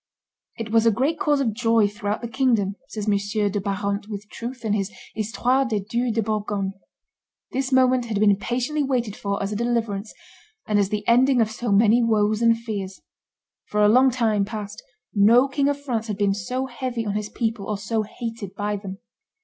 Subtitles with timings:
[0.57, 3.15] "It was a great cause of joy throughout the kingdom," says M.
[3.51, 6.73] de Barante with truth, in his Histoire des Dues de Bourgogne:
[7.51, 10.11] "this moment had been impatiently waited for as a deliverance,
[10.65, 12.99] and as the ending of so many woes and fears.
[13.67, 14.81] For a long time past
[15.13, 18.77] no King of France had been so heavy on his people or so hated by
[18.77, 18.97] them."